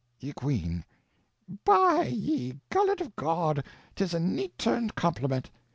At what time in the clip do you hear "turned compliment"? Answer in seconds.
4.57-5.51